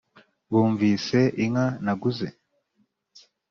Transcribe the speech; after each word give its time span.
bumvise 0.51 1.19
inka 1.43 1.65
naguze 1.83 2.27